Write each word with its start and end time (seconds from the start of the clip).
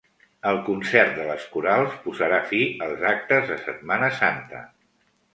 El 0.51 0.55
concert 0.67 1.11
de 1.17 1.25
les 1.31 1.43
corals 1.57 1.99
posarà 2.05 2.39
fi 2.53 2.61
als 2.85 3.03
actes 3.09 3.45
de 3.51 3.57
Setmana 3.67 4.09
Santa. 4.23 4.63